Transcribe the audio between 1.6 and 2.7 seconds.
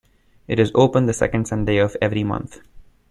of every month.